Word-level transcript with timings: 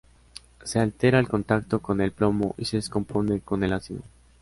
Se 0.63 0.79
altera 0.79 1.19
al 1.19 1.27
contacto 1.27 1.77
con 1.79 2.01
el 2.01 2.11
plomo 2.11 2.55
y 2.57 2.65
se 2.65 2.77
descompone 2.77 3.41
con 3.41 3.63
el 3.63 3.71
ácido. 3.73 4.01